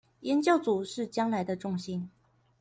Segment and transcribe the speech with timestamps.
[0.21, 2.09] 研究組是將來的重心